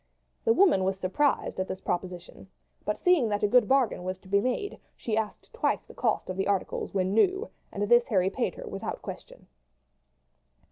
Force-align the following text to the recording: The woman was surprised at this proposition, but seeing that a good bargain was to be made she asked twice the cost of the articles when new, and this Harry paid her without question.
The 0.45 0.53
woman 0.53 0.83
was 0.83 0.97
surprised 0.97 1.59
at 1.59 1.67
this 1.67 1.79
proposition, 1.79 2.47
but 2.85 2.97
seeing 2.97 3.29
that 3.29 3.43
a 3.43 3.47
good 3.47 3.67
bargain 3.67 4.03
was 4.03 4.17
to 4.17 4.27
be 4.27 4.41
made 4.41 4.79
she 4.97 5.15
asked 5.15 5.53
twice 5.53 5.83
the 5.83 5.93
cost 5.93 6.27
of 6.27 6.37
the 6.37 6.47
articles 6.47 6.91
when 6.91 7.13
new, 7.13 7.51
and 7.71 7.83
this 7.83 8.05
Harry 8.05 8.31
paid 8.31 8.55
her 8.55 8.67
without 8.67 9.03
question. 9.03 9.45